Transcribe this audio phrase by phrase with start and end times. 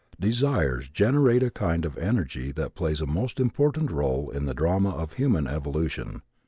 [0.19, 4.89] Desires generate a kind of energy that plays a most important role in the drama
[4.89, 6.23] of human evolution.